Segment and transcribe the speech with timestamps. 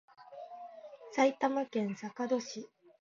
[1.11, 2.67] 埼玉県坂戸市